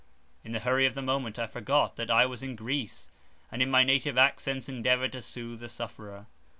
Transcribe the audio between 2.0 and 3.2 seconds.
I was in Greece,